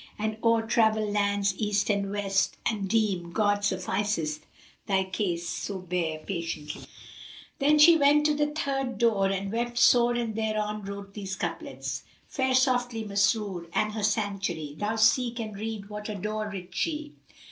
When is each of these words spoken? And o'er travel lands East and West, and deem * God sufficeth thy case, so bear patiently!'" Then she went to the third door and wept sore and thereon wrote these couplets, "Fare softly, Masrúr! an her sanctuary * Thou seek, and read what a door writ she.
And 0.17 0.39
o'er 0.43 0.63
travel 0.65 1.05
lands 1.11 1.53
East 1.59 1.87
and 1.91 2.09
West, 2.09 2.57
and 2.65 2.89
deem 2.89 3.31
* 3.31 3.33
God 3.33 3.63
sufficeth 3.63 4.47
thy 4.87 5.03
case, 5.03 5.47
so 5.47 5.77
bear 5.77 6.17
patiently!'" 6.25 6.87
Then 7.59 7.77
she 7.77 7.97
went 7.97 8.25
to 8.25 8.33
the 8.33 8.47
third 8.47 8.97
door 8.97 9.27
and 9.27 9.51
wept 9.51 9.77
sore 9.77 10.13
and 10.15 10.33
thereon 10.33 10.81
wrote 10.85 11.13
these 11.13 11.35
couplets, 11.35 12.01
"Fare 12.27 12.55
softly, 12.55 13.03
Masrúr! 13.03 13.69
an 13.75 13.91
her 13.91 14.01
sanctuary 14.01 14.73
* 14.77 14.79
Thou 14.79 14.95
seek, 14.95 15.39
and 15.39 15.55
read 15.55 15.87
what 15.87 16.09
a 16.09 16.15
door 16.15 16.47
writ 16.49 16.73
she. 16.73 17.13